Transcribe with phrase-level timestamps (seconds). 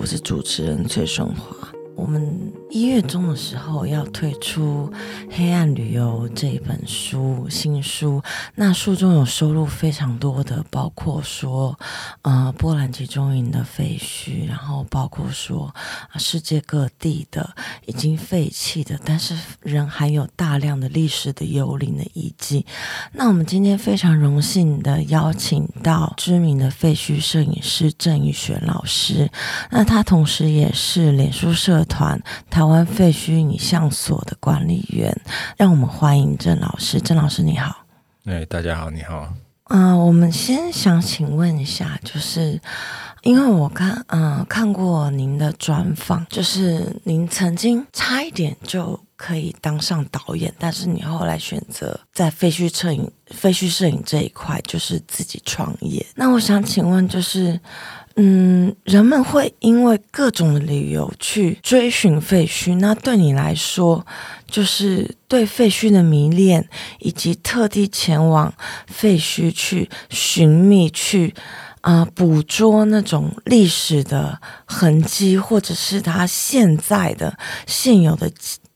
[0.00, 1.69] 我是主持人崔顺华。
[2.80, 4.90] 一月中的时候要推出
[5.36, 8.22] 《黑暗旅游》这本书，新书。
[8.54, 11.78] 那书中有收录非常多的，包括说，
[12.22, 15.74] 呃，波兰集中营的废墟，然后包括说，
[16.16, 22.64] 世界各地的已经废弃的，但是仍含有大量的历史的幽灵的遗迹。
[23.12, 29.30] 那我们今天非常荣幸的邀请到知名的废墟摄影师郑宇璇老师，
[29.70, 35.14] 那他同时也是脸书社团台湾废墟影像所的管理员，
[35.56, 37.00] 让我们欢迎郑老师。
[37.00, 37.84] 郑老师你好，
[38.24, 39.16] 哎，大家好，你好。
[39.64, 42.60] 啊、呃，我们先想请问一下，就是
[43.22, 56.04] 因为我看，嗯、呃，看过您的专访，就是您曾经差一点就可以当上导演，但是你后来选择在废墟摄影、废墟摄影这一块，就是自己创业。
[56.14, 57.60] 那我想请问，就是。
[58.16, 62.76] 嗯，人们会因为各种理由去追寻废墟。
[62.78, 64.04] 那对你来说，
[64.46, 68.52] 就是对废墟的迷恋，以及特地前往
[68.86, 71.32] 废墟去寻觅、去
[71.82, 78.30] 啊、捕捉那种历史的痕迹，或者是它现在的现有的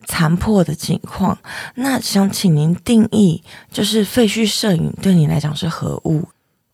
[0.07, 1.37] 残破的景况。
[1.75, 6.29] 那想请您定义，就是废墟摄影对你来讲是何物？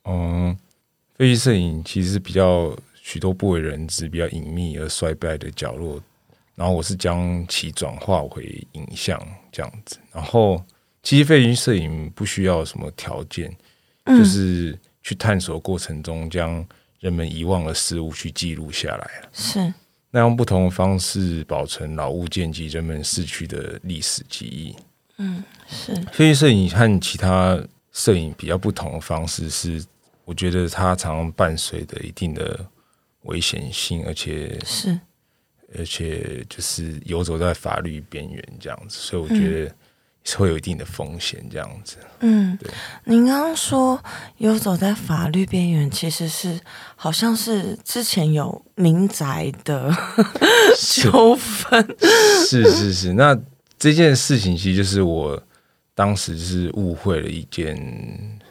[0.05, 0.57] 嗯。
[1.21, 6.03] 废墟摄影其实比较许多不为人知、比较隐秘而衰败的角落，
[6.55, 9.21] 然后我是将其转化为影像
[9.53, 9.99] 这样子。
[10.15, 10.65] 然后，
[11.03, 13.55] 其实废墟摄影不需要什么条件，
[14.05, 16.67] 嗯，就是去探索过程中将
[17.01, 19.11] 人们遗忘的事物去记录下来。
[19.31, 19.75] 是，
[20.11, 24.75] 那用不同的方式保存老物件及人们逝去的历史记忆。
[25.19, 25.95] 嗯，是。
[26.13, 29.85] 废墟摄影和其他摄影比较不同的方式是。
[30.31, 32.65] 我觉得它常常伴随着一定的
[33.23, 34.97] 危险性，而且是，
[35.77, 39.75] 而且就是游走在法律边缘这样子，所以我觉得
[40.23, 41.97] 是会有一定的风险这样子。
[42.21, 42.71] 嗯，对。
[43.07, 44.01] 您刚刚说
[44.37, 46.61] 游走在法律边缘，其实是
[46.95, 49.93] 好像是之前有民宅的
[51.03, 51.97] 纠纷。
[52.47, 53.37] 是是是，那
[53.81, 55.43] 这件事情其实就是我
[56.01, 57.77] 当时是误会了一件。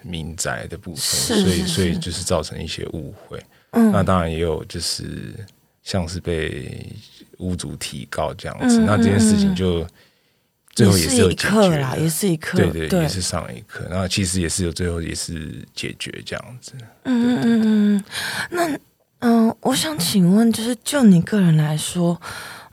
[0.02, 1.04] 民宅的部分，
[1.44, 3.38] 所以所以就是造成一些误会。
[3.72, 5.36] 嗯，那当然也有就是
[5.84, 6.90] 像是被
[7.40, 9.86] 屋主提告这样子，嗯、那这件事情就
[10.74, 13.86] 最后也是有解决啦，也是一课，对对，对，也是上了一课。
[13.90, 16.72] 那其实也是有最后也是解决这样子。
[17.04, 17.62] 嗯嗯嗯
[17.98, 18.04] 嗯，
[18.50, 18.68] 那
[19.20, 22.20] 嗯、呃，我想请问，就是就你个人来说，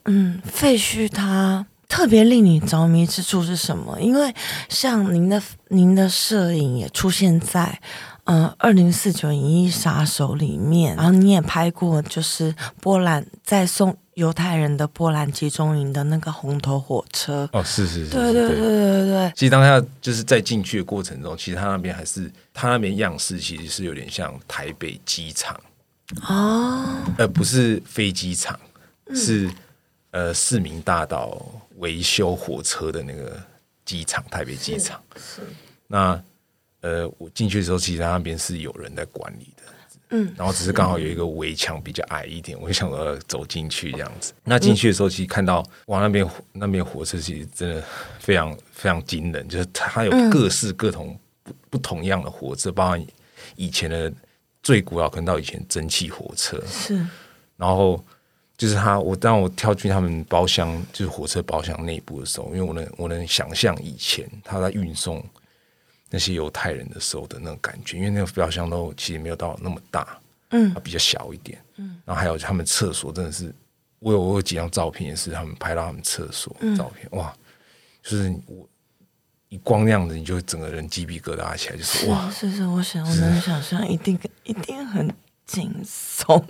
[0.05, 1.67] 嗯，废墟它。
[1.89, 4.01] 特别令你着迷之处是什么？
[4.01, 4.35] 因为
[4.69, 7.81] 像您的您的摄影也出现在
[8.25, 17.49] 呃二零四九银翼杀手里面，然后你也拍过就是波兰在送犹太人的波兰集中营的那个红头火车。
[17.53, 19.33] 哦，是是是，对对对对对对。
[19.37, 25.59] 其实当下就是在进去的过程中，其实他那边还是他那边样式其实是有点像台北机场
[26.29, 26.85] 哦，
[27.17, 28.59] 而不是飞机场，
[29.15, 29.49] 是。
[30.17, 31.45] 呃，市民大道
[31.77, 33.39] 维修火车的那个
[33.85, 34.99] 机场，台北机场。
[35.15, 35.43] 是。
[35.87, 36.19] 那
[36.81, 39.63] 呃，我进去的时候，其实他那边是有人在管理的。
[40.13, 40.33] 嗯。
[40.35, 44.33] 然后只是刚好有一个围墙比较矮一点，我就想说走进去这样子。
[44.43, 47.85] 那进去的时候，其实看到哇，那边那边火车其实真的
[48.19, 53.07] 非常非常惊人，就是它有各式各同不不同样的火车，包括
[53.55, 54.11] 以前的
[54.63, 56.59] 最古老，可能到以前蒸汽火车。
[56.67, 57.07] 是。
[57.59, 58.03] 然后。
[58.57, 65.23] 就是他，我当我跳进他们包厢，就是火车包厢内部的时候，因为我能我能想象以前他在运送
[66.09, 70.19] 那些犹太人的时候的那种感觉，因为那个包厢都其实没有到那么大，
[70.51, 73.55] 嗯，比较小一点，嗯，然后还有他们厕所真的是，
[73.99, 77.37] 我有我有几张照片也是他们拍到他们厕所的照片，嗯，哇，
[78.03, 78.67] 就是我
[79.51, 85.15] 一光那样子，你就整个人鸡皮疙瘩起来，就，是哇，是是，我想我能想象，一定一定很。
[85.47, 86.43] 惊悚，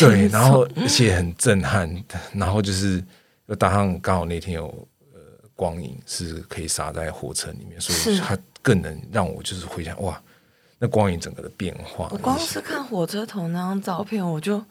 [0.00, 3.04] 对，然后而且很震撼，然后就是
[3.46, 4.66] 又搭上刚好那天有
[5.12, 5.20] 呃
[5.54, 10.18] 光影是可以洒在火车里面，所以它更能让我就是回想哇，
[10.78, 12.08] 那光影整个的变化。
[12.10, 14.64] 我光是看火车头那张照片，我就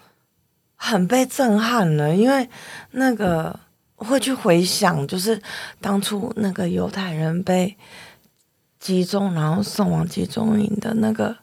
[0.76, 2.50] 很被震撼了，因为
[2.90, 3.60] 那个
[3.98, 5.40] 会去回想，就是
[5.80, 7.78] 当初那个犹太人被
[8.80, 11.38] 集中然后送往集中营的那个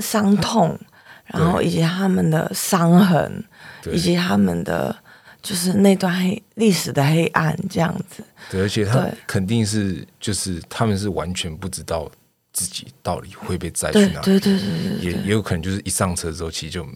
[0.00, 0.78] 伤痛。
[1.26, 3.44] 然后以及他们的伤痕，
[3.92, 4.94] 以及他们的
[5.42, 8.22] 就是那段黑历史的黑暗这样子。
[8.50, 12.10] 对，而且他肯定是就是他们是完全不知道
[12.52, 14.24] 自己到底会被载去哪里。
[14.24, 16.86] 对对对对，对，也也有可能就是一上车之后，其实就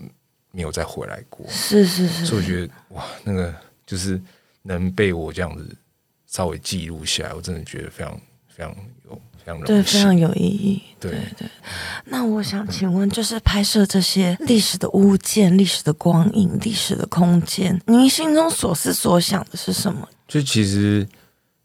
[0.51, 1.47] 没有再回来过。
[1.49, 3.55] 是是是，所以我觉得哇，那个
[3.87, 4.21] 就是
[4.63, 5.77] 能被我这样子
[6.27, 8.75] 稍微记录下来，我真的觉得非常非常
[9.07, 9.21] 有。
[9.65, 10.83] 对，非常有意义。
[11.01, 11.49] 对对对，
[12.07, 20.09] 那我想请问，就是拍摄这些历史的物件、历史的光影、历史的空间，您心中所思所想的是什么？
[20.27, 21.07] 就其实，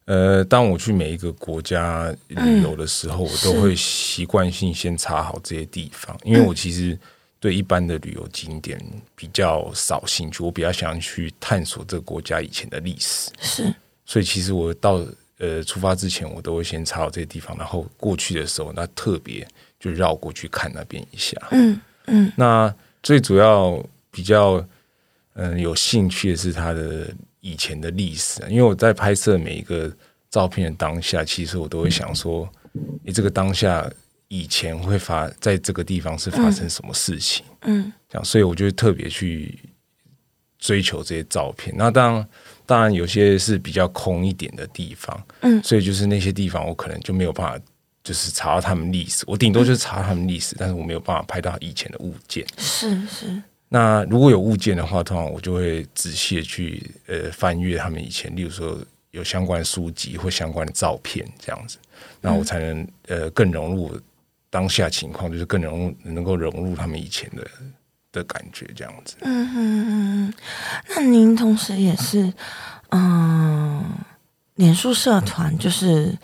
[0.05, 6.95] 呃，当我去每一个国家旅游的时候，嗯、我都会习惯性先查好这些地方，因为我其实
[7.39, 8.79] 对一般的旅游景点
[9.15, 13.31] 比较少兴趣，我比较想去探索这个国家以前的历史。
[13.39, 13.73] 是，
[14.05, 15.03] 所以其实我到。
[15.39, 19.45] 呃，出发之前我都会先查好这些地方，然后过去的时候，那特别
[19.79, 21.35] 就绕过去看那边一下。
[21.51, 22.31] 嗯嗯。
[22.37, 24.55] 那最主要比较
[25.33, 29.91] 嗯、呃、有兴趣的是它的以前的历史，因为我在拍摄每一个
[30.29, 32.47] 照片的当下，其实我都会想说，
[33.03, 33.89] 你、嗯、这个当下
[34.27, 37.43] 以前会发在这个地方是发生什么事情？
[37.61, 39.59] 嗯，这样，所以我就会特别去
[40.63, 41.75] 追求这些照片。
[41.77, 42.27] 那当然。
[42.65, 47.65] 当然，有些是比较空一点的地方，嗯，所以就是那些地方，我可能就没有办法，
[48.01, 49.25] 就是查到他们历史。
[49.27, 52.45] 我顶多就是查他们历史，嗯，但是我没有办法拍到以前的物件。
[52.57, 53.43] 是是。
[53.67, 58.77] 那如果有物件的话，通常我就会仔细的去呃翻阅他们以前，例如说
[59.11, 61.77] 有相关书籍或相关的照片这样子，
[62.21, 63.99] 那我才能呃更融入
[64.49, 67.45] 当下情况，就是更融入能够融入他们以前的。
[68.13, 70.33] 的感觉这样子，嗯哼嗯，
[70.89, 72.31] 那您同时也是，
[72.91, 73.83] 嗯，
[74.55, 76.15] 脸书社团就是，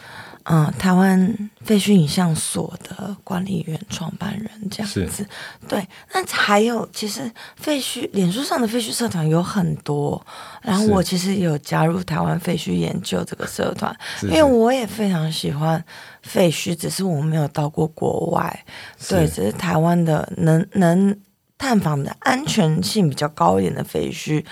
[0.43, 5.27] 嗯，台湾废墟影像所的管理员、创办人这样子，
[5.67, 5.85] 对。
[6.13, 10.23] 那还有，其实废墟脸书上的废墟社团有很多，
[10.61, 15.83] 然后我其实有加入台湾废墟研究这个社团，因为我也非常喜欢
[16.21, 18.63] 废墟，只是我没有到过国外，
[19.07, 21.19] 对，只是台湾的能能。
[21.59, 24.43] 探访的安全性比较高一点的废墟，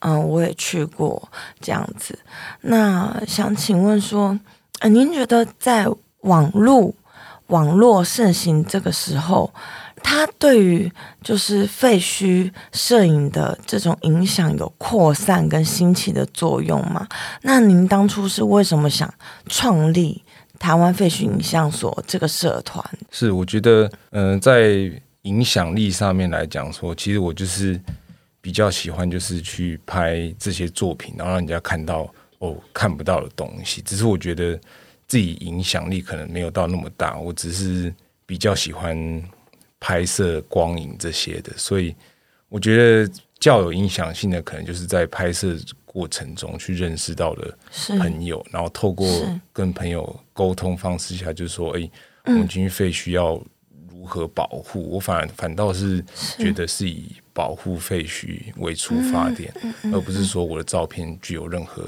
[0.00, 1.28] 嗯，我也去过
[1.58, 2.16] 这样子。
[2.60, 4.38] 那想请问说，
[4.80, 5.88] 呃，您觉得在
[6.20, 6.94] 网络
[7.46, 9.50] 网络盛行这个时候，
[10.02, 10.92] 它对于
[11.24, 17.08] 就是废墟摄影的这种影响有扩散跟兴起的作用吗？
[17.40, 19.12] 那您当初是为什么想
[19.48, 20.22] 创立
[20.58, 22.84] 台湾废墟影像所这个社团？
[23.10, 24.92] 是，我觉得，嗯、在。
[25.22, 27.78] 影响力上面来讲，说其实我就是
[28.40, 33.82] 比较喜欢，就是去拍这些作品，然后让人家看到哦看不到的东西。
[33.82, 34.58] 只是我觉得
[35.06, 37.92] 自己影响力可能没有到那么大，我只是
[38.24, 39.22] 比较喜欢
[39.78, 41.52] 拍摄光影这些的。
[41.54, 41.94] 所以
[42.48, 47.58] 我觉得较有影响性的，可能就是在拍摄过程中去认识到了
[47.98, 49.06] 朋友，然后透过
[49.52, 51.90] 跟朋友沟通方式下，就是说，哎，
[52.24, 53.38] 我们进去废墟要。
[54.00, 54.88] 如何保护？
[54.88, 56.02] 我反反倒是
[56.38, 59.52] 觉得是以保护废墟为出发点，
[59.92, 61.84] 而不是说我的照片具有任何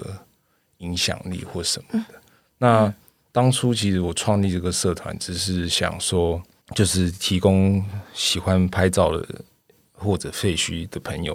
[0.78, 2.20] 影响力或什么的。
[2.58, 2.92] 那
[3.32, 6.40] 当初其实我创立这个社团，只是想说，
[6.74, 7.82] 就是提供
[8.12, 9.26] 喜欢拍照的
[9.94, 11.34] 或者废墟的朋友，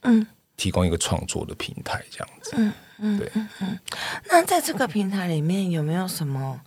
[0.00, 0.26] 嗯，
[0.56, 2.50] 提供一个创作的平台，这样子。
[2.56, 3.30] 嗯嗯，对。
[4.28, 6.60] 那在这个平台里面有没有什么？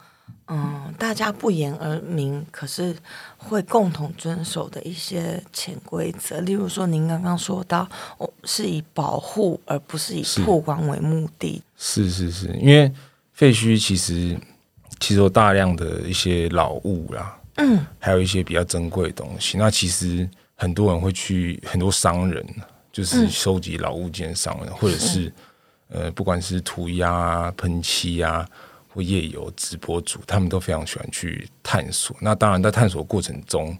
[0.51, 2.96] 嗯，大家不言而明，可是
[3.38, 7.88] 会共同遵守的一些潜规则，例如说，您刚刚说到，
[8.18, 11.62] 哦，是以保护而不是以曝光为目的。
[11.77, 12.91] 是是是，因为
[13.32, 14.36] 废墟其实
[15.00, 19.56] 其实有大量的一些老物啦，嗯，还有一些比较珍贵的东西。
[19.56, 22.44] 那其实很多人会去，很多商人
[22.91, 25.34] 就是收集老物件的商人，嗯、或者是，是
[25.89, 28.44] 呃，不管是涂鸦啊、喷漆啊。
[28.91, 32.17] 或夜游直播主，他们都非常喜欢去探索。
[32.19, 33.77] 那当然，在探索过程中，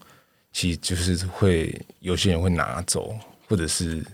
[0.54, 4.06] 其实就是会有些人会拿走，或者是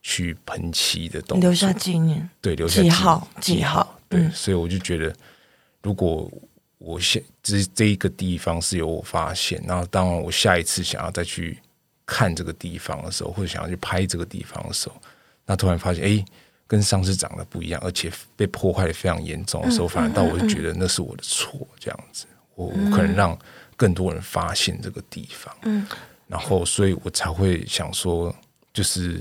[0.00, 2.30] 去喷漆的东西，留下纪念。
[2.40, 4.00] 对，留下记号，记号。
[4.08, 5.12] 对，嗯、所以我就觉得，
[5.82, 6.30] 如果
[6.78, 11.58] 我现这这一个地方是由我发现，然后当我下一次想要再去
[12.06, 14.94] 看这个地方的时候，或者想要去拍这个地方的时候，
[15.44, 16.24] 那突然发现，哎。
[16.68, 23.36] 跟上次长得不一样，而且被破坏的非常严重的时候，反而到我就觉得那是我的错，这样子，我我可能让
[23.74, 25.86] 更多人发现这个地方，嗯，
[26.26, 28.32] 然后所以我才会想说，
[28.72, 29.18] 就是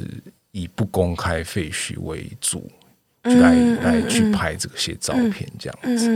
[0.52, 2.70] 以不公开废墟为主，
[3.24, 6.10] 来来去拍这些照片，这样子，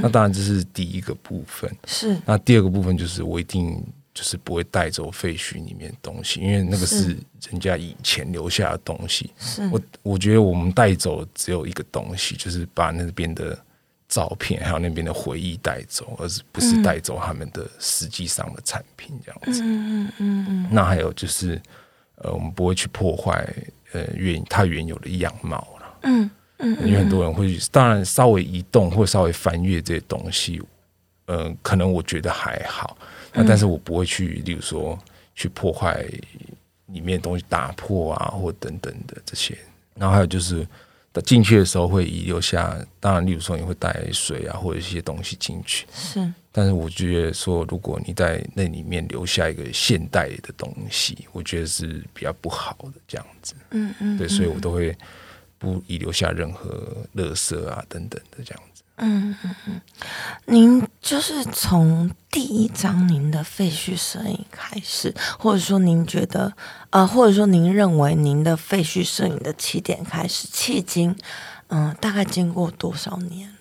[0.00, 3.84] 那当然这是第一个部分，是，那第二个部分就是我一定。
[4.16, 7.08] 就是不会带走废墟里面的东西，因为那个是
[7.50, 9.30] 人家以前留下的东西。
[9.38, 13.58] 是我我觉得我们带走只有一个东西，就是把那边的
[14.08, 19.60] 照片还有那边的回忆带走，而是不是带走他们的实际上的产品这样子。
[19.62, 20.68] 嗯嗯嗯。
[20.72, 21.60] 那还有就是，
[22.14, 23.46] 呃，我们不会去破坏
[23.92, 25.98] 呃原它原有的样貌了。
[26.04, 30.58] 嗯嗯，因为很多人会当然稍微移动或稍微翻阅这些东西，
[31.26, 32.96] 呃，可能我觉得还好，
[33.32, 34.98] 那但是我不会去，例如说
[35.34, 36.04] 去破坏
[36.86, 39.56] 里面的东西，打破啊，或等等的这些。
[39.94, 40.66] 然后还有就是。
[41.24, 45.86] 进去的时候会遗留下，当然，例如说你会带水啊，或者一些东西进去。
[45.90, 53.54] 是，但是我觉得说，如果你在那里面留下一个现代的东西，我觉得是比较不好的这样子。
[53.70, 54.94] 嗯嗯，对，所以我都会
[55.56, 58.75] 不遗留下任何垃圾啊等等的这样子。
[58.98, 59.80] 嗯嗯嗯，
[60.46, 66.52] 您就是从第一张您的废墟摄影开始，或者说您觉得，
[66.90, 71.14] 呃，或者说您认为您的废墟摄影的起点开始，迄今，
[71.68, 73.54] 嗯、呃，大概经过多少年了？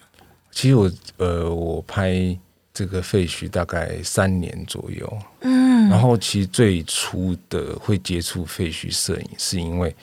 [0.52, 2.38] 其实我，呃，我拍
[2.74, 9.94] 这个废墟大概三年左右，嗯，然后其实最初的会接触废墟摄影，是因为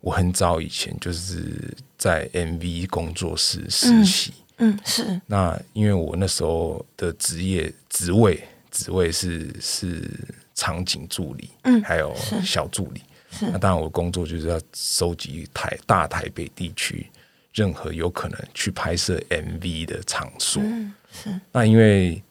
[0.00, 4.32] 我很早以前就是在 MV 工作室实习。
[4.34, 5.20] 嗯嗯，是。
[5.26, 10.08] 那因为我那时候的职业职位职位是是
[10.54, 13.02] 场景助理，嗯，还有小助理。
[13.30, 13.46] 是。
[13.50, 17.06] 那当然，我的工作就是要收集台大台北地区
[17.52, 20.62] 任何有可能去拍摄 MV 的场所。
[20.64, 21.40] 嗯，是。
[21.50, 22.22] 那因为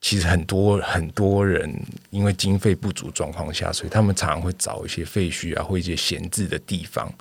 [0.00, 1.72] 其实很多很多人
[2.10, 7.12] 因为经费不足状况下，所以他们常常会找一些废墟啊，或一些闲置的地方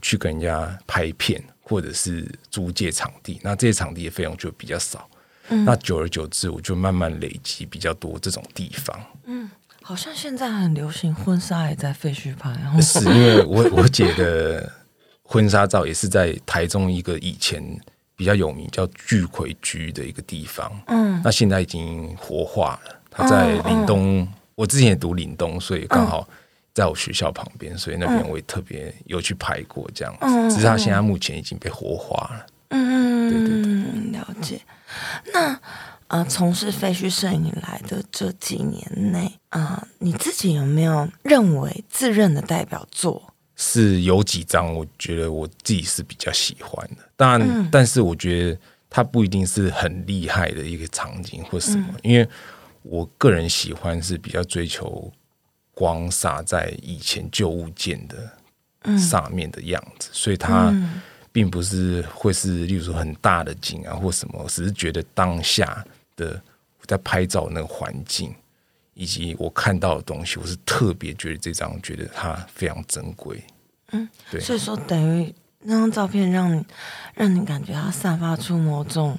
[0.00, 1.42] 去跟人家拍片。
[1.62, 5.08] 或者是租借场地，那这些场地的费用就比较少。
[5.48, 9.00] 嗯，那久而久之，我就慢慢累积比较多这种地方。
[9.24, 9.50] 嗯，
[9.80, 14.70] 好像现在很流行婚纱也在废墟拍，是因为我我姐的
[15.22, 17.62] 婚纱照也是在台中一个以前
[18.16, 20.70] 比较有名叫聚奎居的一个地方。
[20.88, 23.00] 嗯，那现在已经活化了。
[23.10, 26.28] 她在岭东，嗯嗯，我之前也读岭东，所以刚好。
[26.74, 30.20] 在我学校旁边，所以那边我也特别有去拍过这样子。
[30.22, 32.46] 嗯、只是他现在目前已经被活化了。
[32.68, 34.60] 嗯，对对对，了解。
[35.34, 35.60] 那
[36.08, 43.34] 呃，从事废墟摄影来的这几年内啊、呃，你自己有没有认为自认的代表作？
[43.56, 47.02] 是有几张，我觉得我自己是比较喜欢的。
[47.16, 48.58] 当然，嗯、但是我觉得
[48.90, 52.26] 它不一定是很厉害的一个场景或什么，嗯、因为
[52.82, 55.12] 我个人喜欢是比较追求。
[55.74, 60.72] 光洒在以前旧物件的上面的样子，嗯、所以它
[61.32, 65.82] 并不是会是，例如说很大的景啊或什么，只是觉得当下
[66.14, 66.40] 的
[66.86, 68.34] 在拍照那个环境
[68.92, 73.42] 以及我看到的东西，我是特别觉得这张觉得它非常珍贵。
[73.92, 76.62] 嗯，对，所以说等于那张照片让你
[77.14, 79.18] 让你感觉它散发出某种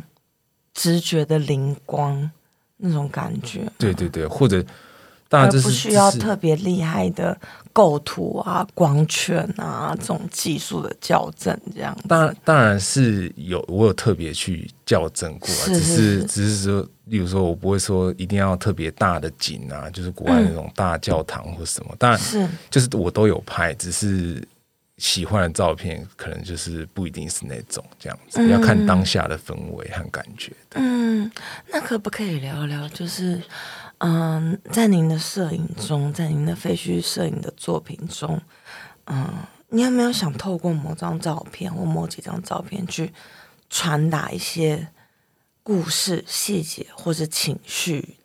[0.73, 2.29] 直觉的灵光
[2.77, 3.67] 那种感觉。
[3.79, 4.63] 对对对，或者。
[5.33, 7.35] 当然这是不需要特别厉害的
[7.73, 11.97] 构图啊、光圈啊这种技术的校正，这样。
[12.07, 21.89] 当然，当然是有我有特别去校正过，是是是，只是只是说，例如说我不会说一定要特别大的景啊，就是国外那种大教堂或什么。
[21.93, 24.47] 嗯、当然是，就是我都有拍，只是
[24.99, 30.53] 喜欢的照片可能就是不一定是那种这样子，嗯、要看当下的氛围和感觉。
[30.75, 31.31] 嗯，
[31.71, 33.41] 那可不可以聊聊就是？
[34.05, 38.37] 嗯，在您的摄影中，在您的废墟摄影的作品中，
[39.05, 39.25] 嗯，
[39.69, 43.13] 你有没有想透过某张照片或某几张照片去
[43.69, 44.85] 传达一些
[45.63, 48.17] 故事、细节或者情绪？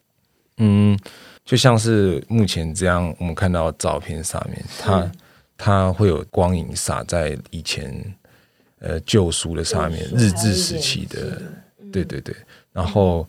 [0.57, 0.99] 嗯，
[1.45, 5.13] 就像是目前这样，我们看到照片上面，它
[5.57, 8.17] 它会有光影洒在以前
[8.81, 11.41] 呃旧书的上面，日治时期的，
[11.93, 12.35] 对对对，
[12.73, 13.25] 然后。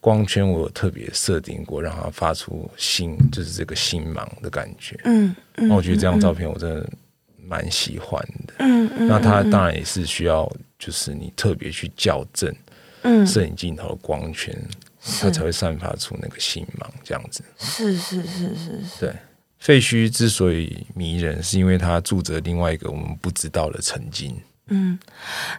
[0.00, 4.98] 光圈我有特别设定过，让它发出星，就是这个星芒的感觉。
[5.04, 6.88] 嗯，那、嗯、我觉得这张照片我真的
[7.42, 8.54] 蛮喜欢的。
[8.58, 10.48] 嗯嗯，那它当然也是需要，
[10.78, 12.54] 就是你特别去校正，
[13.02, 14.70] 嗯，摄影镜头的光圈，嗯、
[15.20, 17.42] 它才会散发出那个星芒，这样子。
[17.58, 19.00] 是是是是是。
[19.00, 19.16] 对，
[19.58, 24.40] 废墟之所以迷人，是因为它住着另外一个我们不知道的曾经。
[24.68, 24.96] 嗯，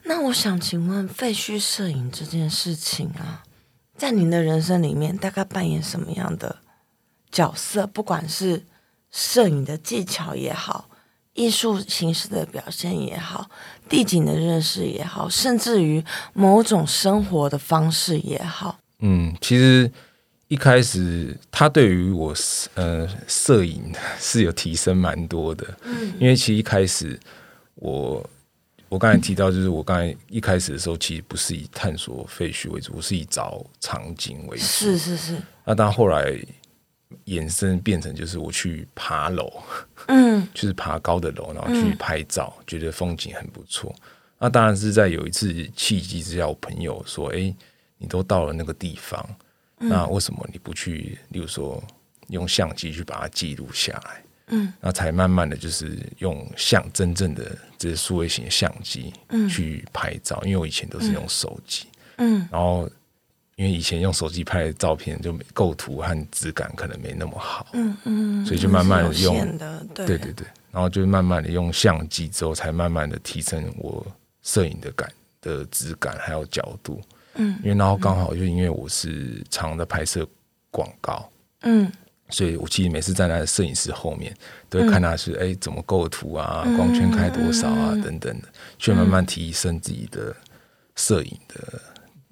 [0.03, 3.43] 那我想请问，废墟摄影这件事情啊。
[3.97, 6.57] 在您的人生里面，大概扮演什么样的
[7.31, 7.87] 角色？
[7.87, 8.63] 不管是
[9.11, 10.87] 摄影的技巧也好，
[11.33, 13.49] 艺术形式的表现也好，
[13.89, 18.77] 地景的认识也好，甚至于某种生活的方式也好。
[18.99, 19.91] 嗯，其实
[20.47, 22.33] 一开始他对于我
[22.75, 27.19] 呃摄影是有提升蛮多的，嗯，因为其实一开始
[27.75, 28.23] 我。
[28.89, 34.63] 我刚才提到，就是我刚才一开始的时候，其实不是以探索废墟为主，我是以找场景为主。
[34.63, 35.37] 是是是。
[35.65, 36.33] 那但后来
[37.25, 39.51] 衍生变成就是我去爬楼，
[40.07, 43.93] 嗯， 就是爬高的楼，然后去拍照，嗯、觉得风景很不错。
[44.39, 47.53] 那当然是在有一次契机之下，我朋友说：“哎，
[47.97, 49.27] 你都到了那个地方，
[49.79, 51.17] 嗯、那为什么你不去？
[51.29, 51.83] 例如说
[52.27, 54.23] 用相机去把它记录下来？
[54.47, 59.47] 嗯，那才慢慢的就是用相真正的这些数位型相机嗯。
[59.47, 60.39] 去拍照。
[60.43, 61.85] 嗯、因为我以前都是用手机，
[62.17, 62.89] 嗯，然后
[63.55, 69.57] 因为以前用手机拍的照片就构图和质感可能没那么好，嗯嗯，所以就慢慢的用，
[69.93, 70.05] 对。
[70.05, 74.05] 对对对，然后就慢慢的用相机之后，才慢慢的提升我。
[74.43, 75.11] 摄影的感
[75.41, 77.01] 的质感还有角度，
[77.33, 80.25] 嗯，因为然后刚好就因为我是常在拍摄
[80.71, 81.29] 广告，
[81.63, 81.91] 嗯，
[82.29, 84.35] 所以我其实每次站在摄影师后面，
[84.69, 90.35] 都会看他是哎、嗯、怎么构图啊，嗯、光圈开多少啊、嗯、等等的，去慢慢提升自己的
[90.95, 91.81] 摄影的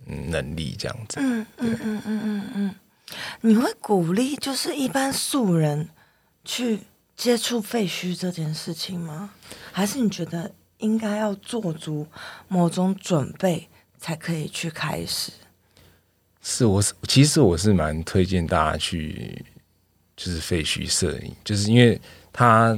[0.05, 1.19] 能力，这样子。
[1.19, 2.75] 嗯嗯嗯嗯嗯嗯，
[3.41, 5.89] 你会鼓励就是一般素人
[6.43, 6.79] 去
[7.15, 9.31] 接触废墟这件事情吗？
[9.71, 10.51] 还是你觉得？
[10.79, 12.05] 应该要做足
[12.49, 15.31] 某种准备，才可以去开始。
[16.41, 19.43] 是，我是其实我是蛮推荐大家去，
[20.15, 21.99] 就是废墟摄影，就是因为
[22.31, 22.77] 它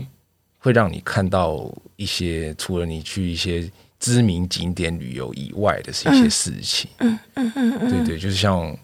[0.60, 6.90] 会让你看到一些除了你去一些知名景点旅游以外的是一些事情。
[7.00, 8.76] 嗯嗯嗯嗯，对对，就是像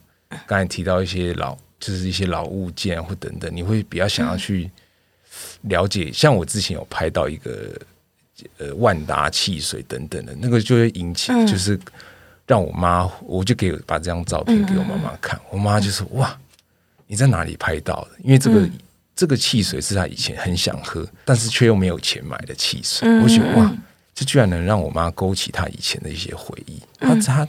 [0.46, 4.70] 刚才提到一些老，就是一些老物件或等等，你会比较想要去
[5.62, 6.06] 了解。
[6.06, 7.80] 嗯、像我之前有拍到一个。
[8.58, 11.80] 呃，万达汽水等等的那个就会引起，就是
[12.46, 16.38] 让我妈，我就给把这张照片给我妈妈看，我妈就说：“哇，
[17.08, 18.12] 你在哪里拍到的？
[18.24, 18.70] 因为这个
[19.16, 23.72] 这个汽水是他以前很想喝，但是却又没有钱买的汽水。”我觉得哇，
[24.14, 27.48] 这居然能让我妈勾起她以前的一些回忆，她她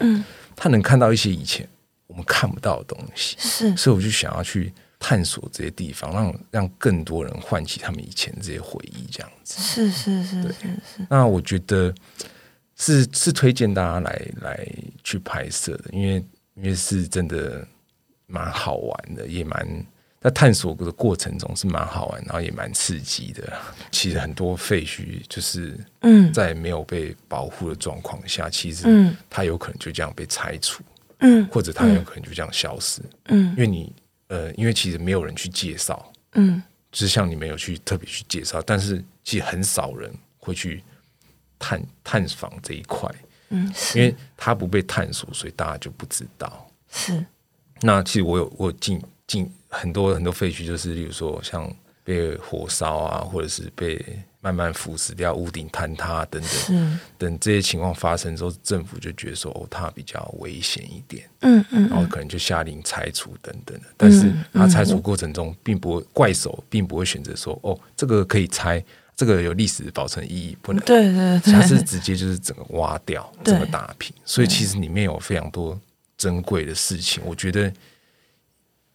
[0.54, 1.68] 她能看到一些以前
[2.06, 4.72] 我们看不到的东西，是，所以我就想要去。
[4.96, 11.06] 探索这些地方，让让更多人唤起他们以前这些回忆，这样子是是是是是。
[11.10, 11.94] 那我觉得
[12.74, 14.66] 是是推荐大家来来
[15.02, 17.68] 去拍摄的，因为因为是真的
[18.26, 19.66] 蛮好玩的，也蛮
[20.20, 23.52] 在探索的过程中是蛮好玩，然后也蛮刺激的。
[23.90, 30.82] 其实很多废墟就是嗯，在没有被保护的状况下，其实嗯，它有可能就这样被拆除，
[31.18, 33.92] 嗯，或者它有可能就这样消失，嗯，因为你。
[34.28, 36.60] 呃，因为其实没有人去介绍，嗯，
[36.90, 40.82] 就是像你没有去特别去介绍，但是其实很少人会去
[41.58, 43.08] 探探访这一块，
[43.50, 46.66] 嗯，因为它不被探索，所以大家就不知道。
[46.90, 47.24] 是，
[47.80, 51.70] 那其实我有我有进进很多很多废墟，就是例如说像
[52.02, 54.04] 被火烧啊，或者是被。
[54.44, 63.86] 慢慢腐蚀掉，屋顶坍塌等等，等这些情况发生之后，政府就觉得说哦，它比较危险一点，嗯嗯，然后可能就下令拆除等等的。
[63.96, 68.84] 但是它拆除过程中，并不会怪手，并不会选择说哦，这个可以拆，
[69.16, 70.84] 这个有历史保存意义，不能。
[70.84, 74.14] 对对对，它是直接就是整个挖掉，整个打平。
[74.26, 75.80] 所以其实里面有非常多
[76.16, 77.72] 珍贵的事情，我觉得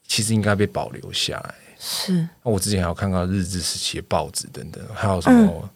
[0.08, 1.56] 其实应该被保留下来。
[1.80, 5.70] 是，那我之前还有看到日治时期的报纸等等，还有什么？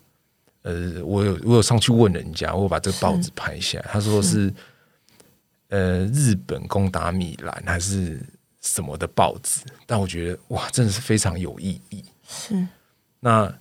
[0.64, 4.54] 嗯、呃，我有我有上去问人家，我把这个报纸拍下来，他说是，是
[5.70, 8.20] 呃日本攻打米兰还是
[8.62, 12.04] 什么的报纸，但我觉得哇，真的是非常有意义。
[12.28, 12.68] 是，
[13.20, 13.54] 那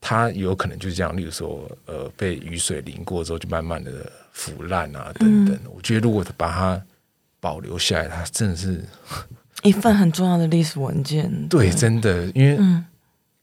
[0.00, 5.54] 它有可能就是这样，例如说呃被雨水淋过之后，就慢慢的腐烂啊等等。
[5.54, 6.86] 嗯、我觉得如果把它
[7.46, 8.82] 保留下来，它真的是。
[9.62, 12.58] 一份很重要的历史文件，对，真的，因为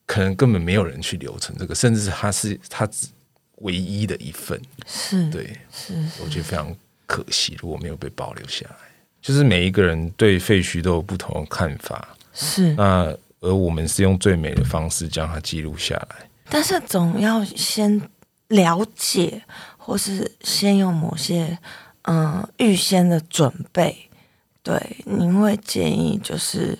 [0.06, 2.90] 可能根本没有人去留存这个，嗯、甚至是它是它
[3.60, 8.76] 唯一的一份，是对，是，我觉得非常可惜，如果没有被保留下来。
[9.22, 18.02] 就是每一个人对废墟都有不同的看法，是，那而我们是用最美的方式将它记录下来，但是总要先
[18.50, 19.42] 了解，
[19.78, 21.58] 或是先用某些
[22.04, 24.10] 嗯预先的准备。
[24.62, 26.80] 对，您会建议就是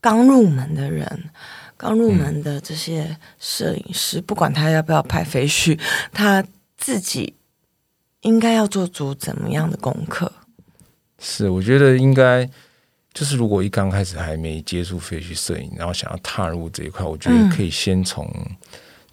[0.00, 1.30] 刚入门的人，
[1.76, 5.78] 刚入门的这些摄影师，嗯、不管他要不要拍飞絮，
[6.12, 6.44] 他
[6.76, 7.34] 自己
[8.22, 10.32] 应该要做足怎么样的功课？
[11.20, 12.48] 是，我觉得应该
[13.12, 18.28] 就是如果一刚开始还没接触废墟摄影，然后想要踏入这一块，我觉得可以先从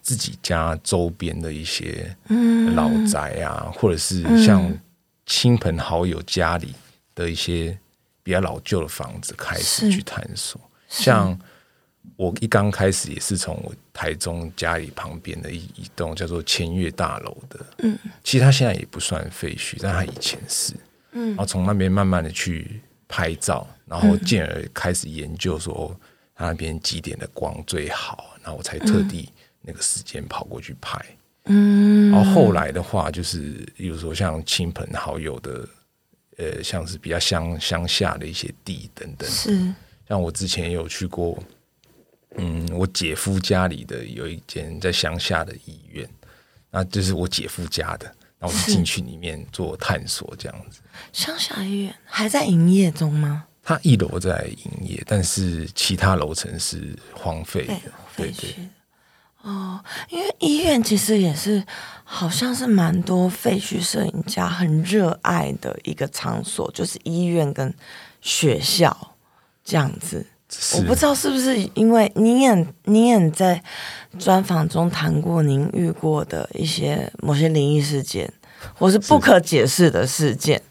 [0.02, 2.16] 自己家周边的一些
[2.74, 4.72] 老宅啊，嗯、或者是像
[5.28, 6.74] 亲朋好友家里
[7.14, 7.78] 的一些。
[8.24, 10.60] 比较老旧的房子开始去探索，
[10.90, 11.40] 像
[12.18, 20.74] 我一刚开始也是从我台中家里旁边的一一栋叫做千悦大楼的，嗯，其实它现在也不算废墟，但它以前是，
[21.14, 25.98] 嗯，然后从那边慢慢的去拍照，然后进而开始研究说
[26.36, 31.00] 他那边几点的光最好，然后我才特地那个时间跑过去拍。
[31.00, 31.16] 嗯，
[32.12, 35.68] 然后后来的话，就是比如说像亲朋好友的，
[36.38, 39.74] 呃，像是比较乡乡下的一些地等等，是。
[40.08, 41.38] 像我之前也有去过，
[42.38, 46.10] 嗯，我姐夫家里的有一间在乡下的医院，
[46.72, 48.06] 那就是我姐夫家的，
[48.40, 50.80] 然后我进去里面做探索这样子。
[51.12, 53.46] 乡下医院还在营业中吗？
[53.62, 58.56] 它一楼在营业，但是其他楼层是荒废的，对对。
[59.48, 59.80] 哦，
[60.10, 61.64] 因为医院其实也是，
[62.04, 67.74] 好像是蛮多废墟摄影家很热爱的一个场所，就是医院跟
[68.20, 69.16] 学校
[69.64, 70.26] 这样子。
[70.76, 73.64] 我不知道是不是因为你也你也在
[74.20, 78.30] 专访中谈过您遇过的一些某些灵异事件，
[78.74, 80.62] 或是不可解释的事件。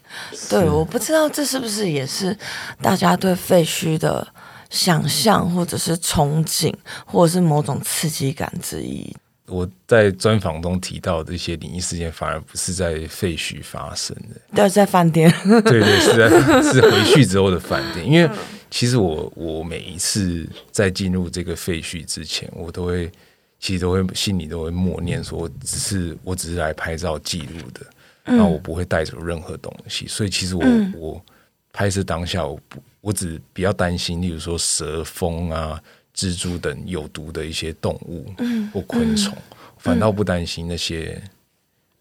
[0.49, 2.37] 对，我不知道这是不是也是
[2.79, 4.27] 大家对废墟的。
[4.69, 6.73] 想象，或者是憧憬，
[7.05, 9.15] 或者是某种刺激感之一。
[9.47, 15.33] 我在专访中提到的这些灵异事件，反而不是在废墟发生的，对，在饭店。
[15.45, 18.05] 对对， 是在是回去之后的饭店。
[18.05, 18.29] 因为
[18.69, 23.09] 其实我我每一次在进入这个废墟之前，我都会
[23.57, 27.85] 其实都会心里都会默念说，只是我只是来拍照记录的，
[28.25, 30.05] 然后我不会带走任何东西。
[30.07, 31.23] 所以其实我、嗯、我
[31.71, 32.81] 拍摄当下我不。
[33.07, 35.81] 我只比较担心，例如说蛇、蜂啊、
[36.13, 38.29] 蜘蛛等有毒的一些动物
[38.73, 41.23] 或昆虫，嗯嗯、反倒不担心那些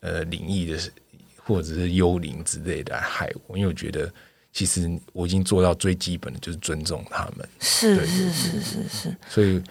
[0.01, 0.77] 呃灵异的
[1.37, 4.13] 或者是幽灵之类的来害我，因为我觉得
[4.53, 7.49] 其实我已经做到最基本的就是尊重他们。
[7.61, 9.63] 是是是是是，是，所以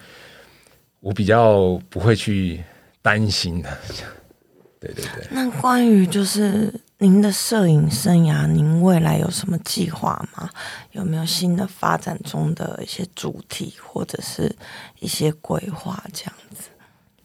[1.00, 2.64] 我比较不会去
[3.02, 3.78] 担心的。
[4.80, 5.26] 对对对。
[5.30, 6.72] 那关于就是。
[6.98, 10.48] 您的摄影生涯，您未来有什么计划吗？
[10.92, 14.54] 有没有新的发展中的一些主题，或者是
[14.98, 16.70] 一些规划这样子？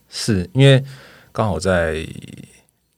[0.09, 0.83] 是因为
[1.31, 2.05] 刚好在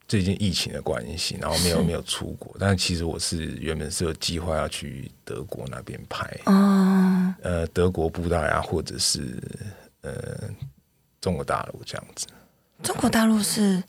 [0.08, 9.40] 最近疫情的关系，然后没有没有出国，但其实我是原本是有计划要去德国那边拍哦，呃，德国布达呀或者是
[10.00, 10.50] 呃
[11.20, 12.26] 中国大陆这样子。
[12.82, 13.80] 中国大陆是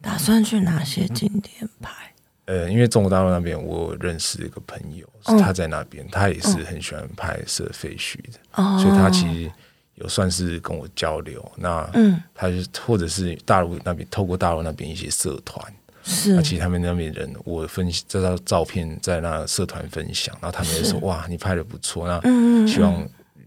[0.00, 1.90] 打算去哪些景点拍？
[2.50, 8.40] 呃，因为中国大陆那边，我认识一个朋友，是他在那边，他也是很喜欢拍摄废墟的，
[8.82, 9.52] 所以他其实
[9.94, 11.48] 有算是跟我交流。
[11.54, 15.64] 那嗯，他就或者是大陆那边，透过大陆那边一些社团，
[16.02, 23.00] 是，那其实他们那边人，我分这张照片在那社团分享，然后他们就说哇，你拍的不错，那希望，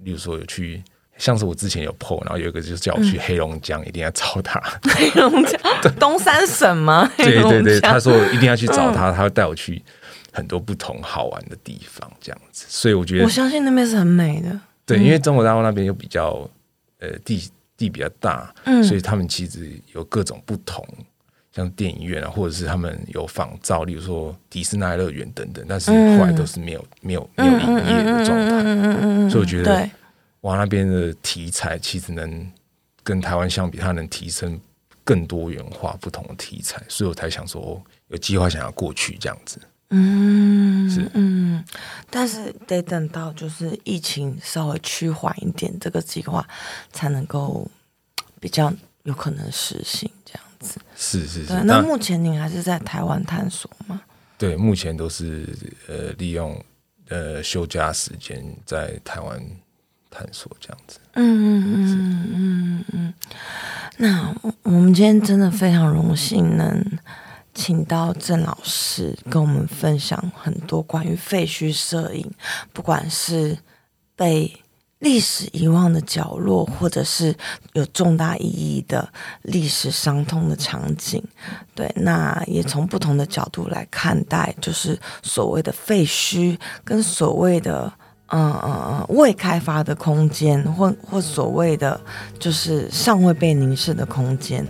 [0.03, 0.81] 例如说有去。
[1.17, 4.59] 像是我之前有 po，然后有一个就是叫我去黑龙江，嗯、一定要找他。
[4.81, 5.61] 黑龙江，
[5.99, 7.09] 东三省吗？
[7.15, 9.81] 对对对，他说一定要去找他，嗯、他会带我去
[10.31, 12.65] 很多不同好玩的地方，这样子。
[12.67, 14.59] 所以我觉得，我相信那边是很美的。
[14.85, 16.49] 对，因为中国大陆那边又比较
[16.99, 20.85] 呃地地比较大，嗯，所以他们其实有各种不同，
[21.55, 28.63] 像电影院啊，或者是他们有仿造，例如说迪士尼乐园等等，但是后来都是没有、嗯、没有没有营业的状态。
[28.63, 29.89] 嗯嗯嗯，所以我觉得。
[30.43, 32.51] 哇，那边的题材其实能
[33.01, 34.59] 跟台湾相比，它能提升
[35.05, 39.57] 更多元化、不同的题材，所以我才想说有计划想要过去这样子。
[39.89, 41.63] 嗯，是嗯，
[42.09, 46.45] 但是得等到就是疫情稍微趋缓一点，这个计划
[46.91, 47.65] 才能够
[48.41, 50.77] 比较有可能实行这样子。
[50.97, 51.63] 是是是。
[51.63, 54.01] 那目前您还是在台湾探索吗？
[54.37, 55.47] 对，目前都是
[55.87, 56.61] 呃利用
[57.07, 59.41] 呃休假时间在台湾。
[60.13, 63.13] 探索这样子，嗯嗯嗯嗯嗯。
[63.97, 66.83] 那我们今天真的非常荣幸能
[67.53, 72.29] 请到郑老师跟我们分享很多关于废墟摄影，
[72.71, 73.57] 不管是
[74.15, 74.59] 被
[74.99, 77.35] 历史遗忘的角落，或者是
[77.73, 81.23] 有重大意义的历史伤痛的场景。
[81.73, 87.91] 对，那也从不同的角度来看待，就是所谓的废墟跟所谓的。
[88.27, 91.99] 嗯嗯嗯，未开发的空间，或或所谓的
[92.39, 94.65] 就是尚未被凝视的空间，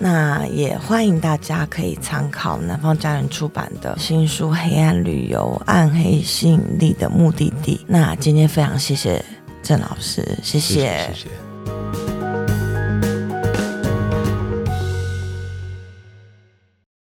[0.00, 7.76] 那也欢迎大家可以参考南方家人出版的新书《黑暗旅游：暗黑吸引力的目的地》。
[7.86, 9.24] 那今天非常谢谢
[9.62, 10.74] 郑老师，谢谢。
[10.74, 12.05] 谢谢谢谢。